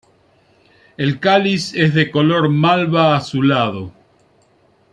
[0.97, 3.91] El cáliz es de color malva-azulado.